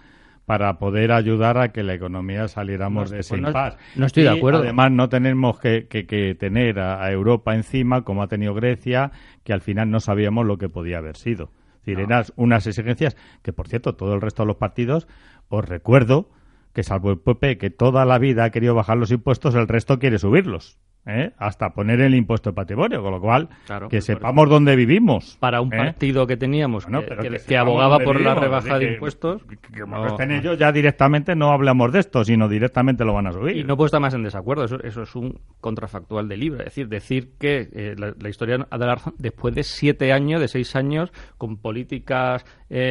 para 0.52 0.80
poder 0.80 1.14
ayudar 1.14 1.58
a 1.58 1.72
que 1.72 1.82
la 1.82 1.94
economía 1.94 2.50
saliéramos 2.50 3.10
de 3.10 3.20
ese 3.20 3.38
pues 3.38 3.54
no, 3.96 4.06
estoy 4.06 4.24
de 4.24 4.32
acuerdo. 4.32 4.60
Además, 4.60 4.92
no 4.92 5.08
tenemos 5.08 5.58
que, 5.58 6.36
tener 6.38 6.78
a, 6.78 7.10
Europa 7.10 7.56
encima, 7.56 8.02
como 8.02 8.22
ha 8.22 8.28
tenido 8.28 8.54
Grecia, 8.54 9.14
que 9.46 9.54
al 9.54 9.62
final 9.62 9.90
no 9.90 10.02
sabíamos 10.02 10.46
lo 10.46 10.58
que 10.58 10.68
podía 10.68 10.98
haber 10.98 11.16
sido. 11.16 11.54
Es 11.76 11.86
decir, 11.86 12.02
eran 12.02 12.26
unas 12.36 12.68
exigencias 12.68 13.16
que, 13.42 13.54
por 13.54 13.70
cierto, 13.70 13.96
todo 13.96 14.14
el 14.14 14.20
resto 14.20 14.44
de 14.44 14.48
los 14.48 14.58
partidos, 14.58 15.08
os 15.48 15.64
recuerdo 15.64 16.30
que 16.74 16.84
salvo 16.84 17.12
el 17.12 17.20
PP, 17.20 17.58
que 17.58 17.70
toda 17.70 18.04
la 18.04 18.20
vida 18.20 18.44
ha 18.44 18.50
querido 18.50 18.76
bajar 18.76 18.98
los 18.98 19.12
impuestos, 19.12 19.56
el 19.56 19.70
resto 19.70 20.00
quiere 20.00 20.20
subirlos. 20.20 20.78
¿Eh? 21.06 21.32
hasta 21.38 21.72
poner 21.72 22.02
el 22.02 22.16
impuesto 22.16 22.52
de 22.52 22.56
patrimonio, 22.56 23.02
con 23.02 23.12
lo 23.12 23.22
cual 23.22 23.50
que 23.90 24.02
sepamos 24.02 24.50
dónde 24.50 24.76
vivimos. 24.76 25.38
Para 25.40 25.62
un 25.62 25.74
¿eh? 25.74 25.78
partido 25.78 26.28
que 26.28 26.38
teníamos 26.38 26.86
que, 26.86 27.58
abogaba 27.58 28.00
por 28.00 28.20
la 28.22 28.36
rebaja 28.36 28.78
de, 28.78 28.94
impuestos. 28.94 29.44
Que, 29.44 29.84
estén 30.08 30.32
ellos 30.32 30.58
ya 30.58 30.72
directamente 30.72 31.36
no 31.36 31.52
hablamos 31.52 31.92
de 31.92 32.00
esto, 32.00 32.24
sino 32.24 32.48
directamente 32.48 33.04
lo 33.04 33.14
van 33.14 33.28
a 33.28 33.32
subir. 33.32 33.58
Y 33.58 33.64
no 33.64 33.76
puedo 33.76 33.88
estar 33.88 34.02
más 34.02 34.14
en 34.14 34.24
desacuerdo, 34.24 34.66
eso, 34.66 34.82
eso 34.84 35.04
es 35.04 35.16
un 35.16 35.40
contrafactual 35.60 36.28
de 36.28 36.38
libre. 36.38 36.60
Es 36.68 36.76
decir, 36.76 36.88
decir 36.88 37.30
que 37.40 37.70
eh, 37.74 37.96
la, 37.98 38.30
historia 38.30 38.58
de 38.58 38.86
la 38.86 39.02
después 39.18 39.56
de 39.56 39.64
siete 39.64 40.14
años, 40.14 40.40
de 40.40 40.48
seis 40.48 40.76
años, 40.76 41.12
con 41.38 41.58
políticas 41.58 42.46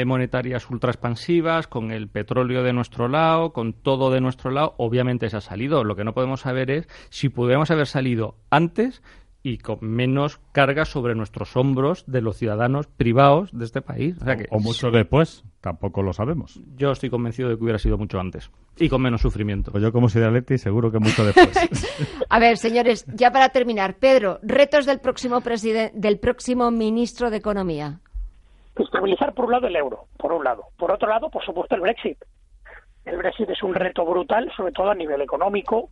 monetarias 0.04 0.68
ultra 0.68 0.90
expansivas, 0.90 1.66
con 1.66 1.90
el 1.90 2.08
petróleo 2.08 2.62
de 2.62 2.74
nuestro 2.74 3.08
lado, 3.08 3.54
con 3.54 3.72
todo 3.72 4.10
de 4.10 4.20
nuestro 4.20 4.50
lado, 4.50 4.74
obviamente 4.76 5.30
se 5.30 5.38
ha 5.38 5.40
salido. 5.40 5.84
Lo 5.84 5.96
que 5.96 6.04
no 6.04 6.12
podemos 6.12 6.40
saber 6.40 6.70
es 6.70 6.86
si 7.08 7.30
pudiéramos 7.30 7.70
haber 7.70 7.86
salido 7.86 7.99
salido 8.00 8.36
antes 8.48 9.02
y 9.42 9.58
con 9.58 9.78
menos 9.82 10.40
carga 10.52 10.86
sobre 10.86 11.14
nuestros 11.14 11.54
hombros 11.54 12.04
de 12.06 12.22
los 12.22 12.38
ciudadanos 12.38 12.86
privados 12.86 13.50
de 13.52 13.66
este 13.66 13.82
país. 13.82 14.16
O, 14.50 14.58
mucho 14.58 14.90
después, 14.90 15.44
tampoco 15.60 16.02
lo 16.02 16.14
sabemos. 16.14 16.60
Yo 16.76 16.92
estoy 16.92 17.10
convencido 17.10 17.50
de 17.50 17.56
que 17.56 17.62
hubiera 17.62 17.78
sido 17.78 17.98
mucho 17.98 18.18
antes 18.18 18.50
y 18.78 18.88
con 18.88 19.02
menos 19.02 19.20
sufrimiento. 19.20 19.70
Pues 19.70 19.82
yo 19.82 19.92
como 19.92 20.08
soy 20.08 20.22
de 20.22 20.28
Atleti 20.28 20.56
seguro 20.56 20.90
que 20.90 20.98
mucho 20.98 21.26
después. 21.26 22.24
A 22.30 22.38
ver, 22.38 22.56
señores, 22.56 23.04
ya 23.14 23.30
para 23.30 23.50
terminar, 23.50 23.96
Pedro, 23.98 24.38
retos 24.42 24.86
del 24.86 25.00
próximo 25.00 25.40
del 25.92 26.18
próximo 26.18 26.70
ministro 26.70 27.28
de 27.30 27.36
Economía. 27.36 28.00
Estabilizar 28.76 29.34
por 29.34 29.44
un 29.44 29.52
lado 29.52 29.66
el 29.66 29.76
euro, 29.76 30.06
por 30.16 30.32
un 30.32 30.42
lado. 30.42 30.64
Por 30.78 30.90
otro 30.90 31.06
lado, 31.06 31.28
por 31.28 31.44
supuesto, 31.44 31.74
el 31.74 31.82
Brexit. 31.82 32.16
El 33.04 33.18
Brexit 33.18 33.50
es 33.50 33.62
un 33.62 33.74
reto 33.74 34.06
brutal, 34.06 34.50
sobre 34.56 34.72
todo 34.72 34.90
a 34.90 34.94
nivel 34.94 35.20
económico, 35.20 35.90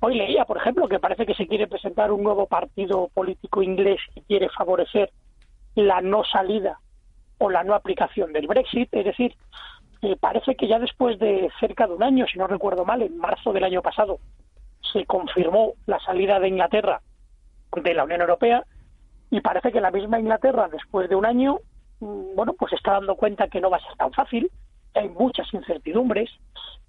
Hoy 0.00 0.16
leía, 0.16 0.44
por 0.44 0.58
ejemplo, 0.58 0.88
que 0.88 0.98
parece 0.98 1.24
que 1.24 1.34
se 1.34 1.46
quiere 1.46 1.66
presentar 1.66 2.12
un 2.12 2.22
nuevo 2.22 2.46
partido 2.46 3.08
político 3.14 3.62
inglés 3.62 4.00
que 4.14 4.22
quiere 4.22 4.48
favorecer 4.50 5.10
la 5.74 6.00
no 6.00 6.24
salida 6.24 6.78
o 7.38 7.50
la 7.50 7.64
no 7.64 7.74
aplicación 7.74 8.32
del 8.32 8.46
Brexit. 8.46 8.92
Es 8.92 9.04
decir, 9.04 9.34
eh, 10.02 10.16
parece 10.20 10.54
que 10.54 10.68
ya 10.68 10.78
después 10.78 11.18
de 11.18 11.50
cerca 11.60 11.86
de 11.86 11.94
un 11.94 12.02
año, 12.02 12.26
si 12.26 12.38
no 12.38 12.46
recuerdo 12.46 12.84
mal, 12.84 13.02
en 13.02 13.16
marzo 13.16 13.52
del 13.52 13.64
año 13.64 13.82
pasado, 13.82 14.18
se 14.92 15.06
confirmó 15.06 15.72
la 15.86 15.98
salida 16.00 16.38
de 16.40 16.48
Inglaterra 16.48 17.00
de 17.74 17.94
la 17.94 18.04
Unión 18.04 18.20
Europea 18.20 18.64
y 19.30 19.40
parece 19.40 19.72
que 19.72 19.80
la 19.80 19.90
misma 19.90 20.20
Inglaterra, 20.20 20.68
después 20.70 21.08
de 21.08 21.16
un 21.16 21.26
año, 21.26 21.58
mm, 22.00 22.34
bueno, 22.34 22.52
pues 22.52 22.72
está 22.74 22.92
dando 22.92 23.16
cuenta 23.16 23.48
que 23.48 23.60
no 23.60 23.70
va 23.70 23.78
a 23.78 23.80
ser 23.80 23.96
tan 23.96 24.12
fácil, 24.12 24.50
hay 24.98 25.08
muchas 25.08 25.52
incertidumbres 25.52 26.30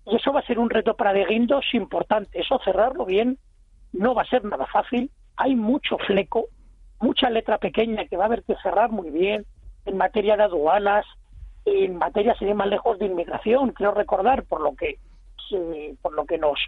y 0.06 0.16
eso 0.16 0.32
va 0.32 0.40
a 0.40 0.46
ser 0.46 0.60
un 0.60 0.70
reto 0.70 0.96
para 0.96 1.14
De 1.14 1.26
Guindos 1.26 1.66
importante. 1.74 2.40
Eso 2.40 2.60
cerrarlo 2.64 3.06
bien 3.06 3.38
no 3.94 4.14
va 4.14 4.22
a 4.22 4.30
ser 4.30 4.44
nada 4.46 4.66
fácil. 4.66 5.12
Hay 5.36 5.56
mucho 5.56 5.98
fleco, 5.98 6.46
mucha 7.00 7.30
letra 7.30 7.58
pequeña 7.58 8.06
que 8.06 8.18
va 8.18 8.24
a 8.24 8.28
haber 8.28 8.44
que 8.44 8.56
cerrar 8.64 8.90
muy 8.90 9.10
bien 9.10 9.46
en 9.86 9.98
materia 9.98 10.38
de 10.38 10.44
aduanas, 10.44 11.06
en 11.66 11.98
materia, 11.98 12.36
ir 12.40 12.56
más 12.56 12.68
lejos, 12.68 12.98
de 13.00 13.06
inmigración. 13.06 13.72
Quiero 13.72 13.94
recordar, 13.94 14.44
por 14.44 14.62
lo 14.62 14.76
que 14.76 15.00
por 16.02 16.14
lo 16.14 16.26
que 16.26 16.38
nos, 16.38 16.60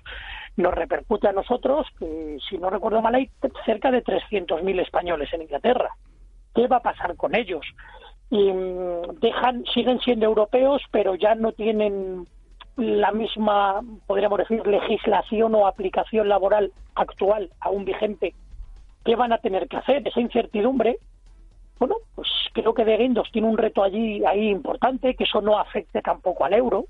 nos 0.56 0.74
repercute 0.74 1.28
a 1.28 1.34
nosotros, 1.34 1.86
que 1.98 2.38
si 2.50 2.58
no 2.58 2.70
recuerdo 2.70 3.02
mal 3.02 3.16
hay 3.16 3.30
cerca 3.66 3.92
de 3.92 4.02
300.000 4.02 4.82
españoles 4.82 5.34
en 5.34 5.42
Inglaterra. 5.42 5.90
¿Qué 6.56 6.68
va 6.68 6.78
a 6.78 6.82
pasar 6.82 7.16
con 7.18 7.36
ellos? 7.36 7.66
Y 8.30 8.52
mm, 8.52 9.20
dejan, 9.20 9.64
siguen 9.74 10.00
siendo 10.00 10.26
europeos, 10.26 10.82
pero 10.92 11.16
ya 11.16 11.36
no 11.36 11.52
tienen 11.52 12.28
la 12.78 13.12
misma, 13.12 13.82
podríamos 14.08 14.40
decir, 14.40 14.66
legislación 14.66 15.54
o 15.56 15.68
aplicación 15.68 16.30
laboral 16.30 16.72
actual, 16.96 17.50
aún 17.60 17.86
vigente, 17.86 18.34
¿qué 19.04 19.16
van 19.16 19.34
a 19.34 19.40
tener 19.40 19.68
que 19.68 19.78
hacer? 19.78 20.08
Esa 20.08 20.22
incertidumbre, 20.22 20.98
bueno, 21.78 21.96
pues 22.16 22.28
creo 22.54 22.74
que 22.74 22.86
de 22.86 22.98
Guindos 22.98 23.30
tiene 23.32 23.48
un 23.48 23.58
reto 23.58 23.84
allí 23.84 24.24
ahí 24.26 24.50
importante, 24.50 25.16
que 25.16 25.24
eso 25.24 25.42
no 25.42 25.60
afecte 25.60 26.02
tampoco 26.02 26.46
al 26.46 26.54
euro, 26.54 26.86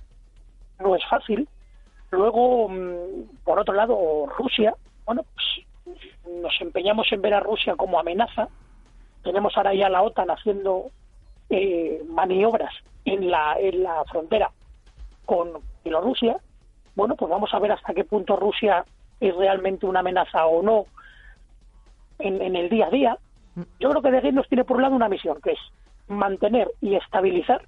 no 0.79 0.96
es 0.96 1.05
fácil. 1.08 1.48
Luego, 2.12 2.69
mm, 2.69 3.43
por 3.43 3.60
otro 3.60 3.74
lado, 3.74 4.25
Rusia, 4.38 4.74
bueno, 5.05 5.24
pues 5.34 5.96
nos 6.41 6.60
empeñamos 6.62 7.12
en 7.12 7.22
ver 7.22 7.34
a 7.34 7.39
Rusia 7.39 7.75
como 7.75 8.00
amenaza. 8.00 8.48
Tenemos 9.24 9.55
ahora 9.58 9.74
ya 9.74 9.89
la 9.89 10.01
OTAN 10.01 10.29
haciendo 10.29 10.91
eh, 11.50 12.03
maniobras 12.08 12.74
en 13.06 13.29
la, 13.29 13.56
en 13.60 13.84
la 13.84 14.03
frontera 14.06 14.51
con 15.25 15.53
Bielorrusia. 15.84 16.38
Bueno, 16.96 17.15
pues 17.15 17.29
vamos 17.29 17.53
a 17.53 17.60
ver 17.60 17.72
hasta 17.72 17.94
qué 17.94 18.03
punto 18.03 18.36
Rusia 18.36 18.86
es 19.20 19.36
realmente 19.36 19.86
una 19.86 20.00
amenaza 20.00 20.46
o 20.46 20.62
no 20.62 20.86
en, 22.20 22.56
el 22.56 22.70
día 22.70 22.88
a 22.88 22.89
día. 22.89 23.18
Yo 23.79 23.89
creo 23.89 24.01
que 24.01 24.12
De 24.12 24.32
nos 24.32 24.48
tiene 24.48 24.63
por 24.63 24.77
un 24.77 24.84
lado 24.84 24.96
una 24.96 25.10
misión, 25.10 25.39
que 25.41 25.51
es 25.51 25.60
mantener 26.08 26.72
y 26.82 26.96
estabilizar. 26.96 27.62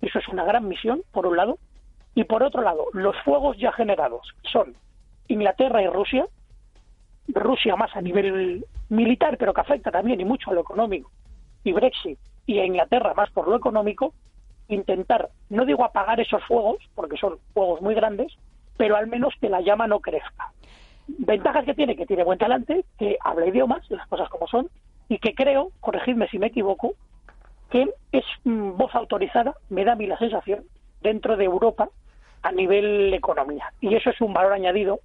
Eso 0.00 0.18
es 0.18 0.28
una 0.28 0.44
gran 0.44 0.68
misión, 0.68 1.02
por 1.12 1.26
un 1.26 1.36
lado. 1.36 1.58
Y 2.14 2.24
por 2.24 2.42
otro 2.42 2.62
lado, 2.62 2.86
los 2.92 3.16
fuegos 3.24 3.56
ya 3.58 3.72
generados 3.72 4.34
son 4.50 4.74
Inglaterra 5.28 5.82
y 5.82 5.88
Rusia, 5.88 6.26
Rusia 7.28 7.76
más 7.76 7.94
a 7.94 8.00
nivel 8.00 8.64
militar, 8.88 9.36
pero 9.38 9.52
que 9.52 9.60
afecta 9.60 9.90
también 9.90 10.20
y 10.20 10.24
mucho 10.24 10.50
a 10.50 10.54
lo 10.54 10.62
económico, 10.62 11.10
y 11.64 11.72
Brexit, 11.72 12.18
y 12.48 12.58
a 12.58 12.64
Inglaterra 12.64 13.12
más 13.14 13.30
por 13.30 13.46
lo 13.46 13.56
económico, 13.56 14.14
intentar, 14.68 15.28
no 15.50 15.66
digo 15.66 15.84
apagar 15.84 16.18
esos 16.18 16.42
fuegos, 16.44 16.78
porque 16.94 17.18
son 17.18 17.38
fuegos 17.52 17.82
muy 17.82 17.94
grandes, 17.94 18.32
pero 18.78 18.96
al 18.96 19.06
menos 19.06 19.34
que 19.38 19.50
la 19.50 19.60
llama 19.60 19.86
no 19.86 20.00
crezca. 20.00 20.50
Ventajas 21.06 21.66
que 21.66 21.74
tiene, 21.74 21.94
que 21.94 22.06
tiene 22.06 22.24
buen 22.24 22.38
talante, 22.38 22.86
que 22.98 23.18
habla 23.22 23.46
idiomas, 23.46 23.88
las 23.90 24.08
cosas 24.08 24.30
como 24.30 24.46
son, 24.48 24.70
y 25.10 25.18
que 25.18 25.34
creo, 25.34 25.72
corregidme 25.80 26.26
si 26.28 26.38
me 26.38 26.46
equivoco, 26.46 26.94
que 27.68 27.92
es 28.12 28.24
mm, 28.44 28.78
voz 28.78 28.94
autorizada, 28.94 29.54
me 29.68 29.84
da 29.84 29.92
a 29.92 29.96
mí 29.96 30.06
la 30.06 30.18
sensación, 30.18 30.64
dentro 31.02 31.36
de 31.36 31.44
Europa 31.44 31.90
a 32.42 32.50
nivel 32.50 33.12
economía. 33.12 33.74
Y 33.82 33.94
eso 33.94 34.08
es 34.08 34.20
un 34.22 34.32
valor 34.32 34.54
añadido 34.54 35.00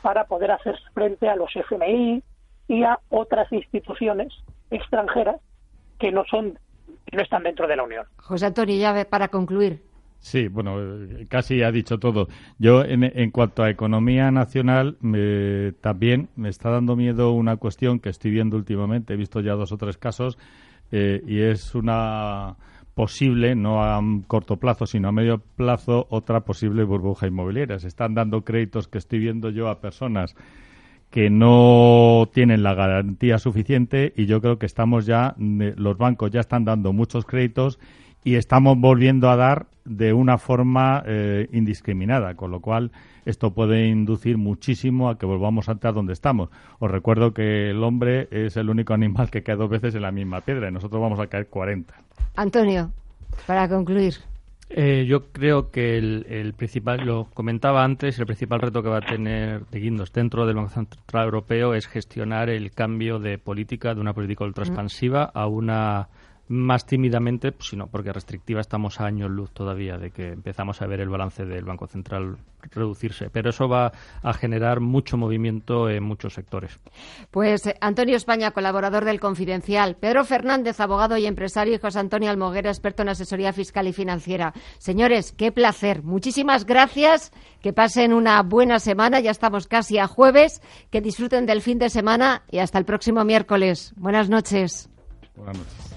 para 0.00 0.24
poder 0.24 0.50
hacer 0.50 0.78
frente 0.94 1.28
a 1.28 1.36
los 1.36 1.54
FMI 1.54 2.22
y 2.68 2.84
a 2.84 2.98
otras 3.10 3.52
instituciones 3.52 4.32
extranjeras 4.70 5.36
que 5.98 6.10
no 6.10 6.24
son 6.24 6.58
no 7.12 7.22
están 7.22 7.42
dentro 7.42 7.66
de 7.66 7.76
la 7.76 7.84
Unión. 7.84 8.04
José 8.16 8.46
Antonio, 8.46 8.76
ya 8.76 9.04
para 9.08 9.28
concluir. 9.28 9.82
Sí, 10.18 10.48
bueno, 10.48 10.80
eh, 10.80 11.26
casi 11.28 11.62
ha 11.62 11.70
dicho 11.70 11.98
todo. 11.98 12.28
Yo, 12.58 12.82
en, 12.82 13.30
cuanto 13.30 13.62
a 13.62 13.70
economía 13.70 14.30
nacional, 14.30 14.96
también 15.80 16.30
me 16.36 16.48
está 16.48 16.70
dando 16.70 16.96
miedo 16.96 17.32
una 17.32 17.56
cuestión 17.58 18.00
que 18.00 18.08
estoy 18.08 18.32
viendo 18.32 18.56
últimamente. 18.56 19.14
He 19.14 19.16
visto 19.16 19.40
ya 19.40 19.52
dos 19.52 19.72
o 19.72 19.76
tres 19.76 19.98
casos 19.98 20.36
eh, 20.90 21.22
y 21.26 21.40
es 21.40 21.74
una 21.74 22.56
posible, 22.94 23.54
no 23.54 23.84
a 23.84 24.00
corto 24.26 24.56
plazo, 24.56 24.86
sino 24.86 25.08
a 25.08 25.12
medio 25.12 25.38
plazo, 25.38 26.06
otra 26.08 26.40
posible 26.40 26.82
burbuja 26.82 27.26
inmobiliaria. 27.26 27.78
Se 27.78 27.88
están 27.88 28.14
dando 28.14 28.42
créditos 28.42 28.88
que 28.88 28.98
estoy 28.98 29.18
viendo 29.18 29.50
yo 29.50 29.68
a 29.68 29.80
personas 29.80 30.34
que 31.16 31.30
no 31.30 32.28
tienen 32.34 32.62
la 32.62 32.74
garantía 32.74 33.38
suficiente 33.38 34.12
y 34.18 34.26
yo 34.26 34.42
creo 34.42 34.58
que 34.58 34.66
estamos 34.66 35.06
ya, 35.06 35.34
los 35.38 35.96
bancos 35.96 36.30
ya 36.30 36.40
están 36.40 36.66
dando 36.66 36.92
muchos 36.92 37.24
créditos 37.24 37.78
y 38.22 38.34
estamos 38.34 38.78
volviendo 38.78 39.30
a 39.30 39.36
dar 39.36 39.64
de 39.86 40.12
una 40.12 40.36
forma 40.36 41.02
eh, 41.06 41.48
indiscriminada, 41.54 42.34
con 42.34 42.50
lo 42.50 42.60
cual 42.60 42.92
esto 43.24 43.54
puede 43.54 43.88
inducir 43.88 44.36
muchísimo 44.36 45.08
a 45.08 45.16
que 45.16 45.24
volvamos 45.24 45.70
a 45.70 45.72
estar 45.72 45.94
donde 45.94 46.12
estamos. 46.12 46.50
Os 46.80 46.90
recuerdo 46.90 47.32
que 47.32 47.70
el 47.70 47.82
hombre 47.82 48.28
es 48.30 48.58
el 48.58 48.68
único 48.68 48.92
animal 48.92 49.30
que 49.30 49.42
cae 49.42 49.56
dos 49.56 49.70
veces 49.70 49.94
en 49.94 50.02
la 50.02 50.12
misma 50.12 50.42
piedra 50.42 50.68
y 50.68 50.72
nosotros 50.72 51.00
vamos 51.00 51.18
a 51.18 51.28
caer 51.28 51.46
40. 51.46 51.94
Antonio, 52.36 52.92
para 53.46 53.70
concluir. 53.70 54.16
Eh, 54.68 55.04
yo 55.06 55.30
creo 55.30 55.70
que 55.70 55.96
el, 55.96 56.52
principal, 56.56 57.06
lo 57.06 57.26
comentaba 57.32 57.84
antes, 57.84 58.18
el 58.18 58.26
principal 58.26 58.60
reto 58.60 58.82
que 58.82 58.88
va 58.88 58.98
a 58.98 59.00
tener 59.00 59.64
de 59.66 59.78
Guindos 59.78 60.12
dentro 60.12 60.44
del 60.44 60.56
Banco 60.56 60.70
Central 60.70 61.24
Europeo 61.24 61.72
es 61.74 61.86
gestionar 61.86 62.50
el 62.50 62.72
cambio 62.72 63.20
de 63.20 63.38
política, 63.38 63.94
de 63.94 64.00
una 64.00 64.12
política 64.12 64.44
ultraexpansiva 64.44 65.22
a 65.22 65.46
una 65.46 66.08
más 66.48 66.86
tímidamente, 66.86 67.52
pues, 67.52 67.68
sino 67.70 67.86
porque 67.88 68.12
restrictiva 68.12 68.60
estamos 68.60 69.00
a 69.00 69.06
años 69.06 69.30
luz 69.30 69.50
todavía 69.50 69.98
de 69.98 70.10
que 70.10 70.32
empezamos 70.32 70.80
a 70.82 70.86
ver 70.86 71.00
el 71.00 71.08
balance 71.08 71.44
del 71.44 71.64
Banco 71.64 71.86
Central 71.86 72.38
reducirse. 72.70 73.30
Pero 73.30 73.50
eso 73.50 73.68
va 73.68 73.92
a 74.22 74.32
generar 74.32 74.80
mucho 74.80 75.16
movimiento 75.16 75.88
en 75.88 76.02
muchos 76.02 76.34
sectores. 76.34 76.78
Pues 77.30 77.66
eh, 77.66 77.76
Antonio 77.80 78.16
España, 78.16 78.50
colaborador 78.50 79.04
del 79.04 79.20
Confidencial. 79.20 79.96
Pedro 79.96 80.24
Fernández, 80.24 80.80
abogado 80.80 81.16
y 81.16 81.26
empresario. 81.26 81.74
Y 81.74 81.78
José 81.78 81.98
Antonio 81.98 82.30
Almoguera, 82.30 82.70
experto 82.70 83.02
en 83.02 83.10
asesoría 83.10 83.52
fiscal 83.52 83.86
y 83.86 83.92
financiera. 83.92 84.52
Señores, 84.78 85.32
qué 85.32 85.52
placer. 85.52 86.02
Muchísimas 86.02 86.66
gracias. 86.66 87.32
Que 87.60 87.72
pasen 87.72 88.12
una 88.12 88.42
buena 88.42 88.78
semana. 88.78 89.20
Ya 89.20 89.30
estamos 89.30 89.66
casi 89.66 89.98
a 89.98 90.06
jueves. 90.06 90.60
Que 90.90 91.00
disfruten 91.00 91.46
del 91.46 91.62
fin 91.62 91.78
de 91.78 91.90
semana 91.90 92.42
y 92.50 92.58
hasta 92.58 92.78
el 92.78 92.84
próximo 92.84 93.24
miércoles. 93.24 93.92
Buenas 93.96 94.28
noches. 94.28 94.88
Buenas 95.36 95.58
noches. 95.58 95.95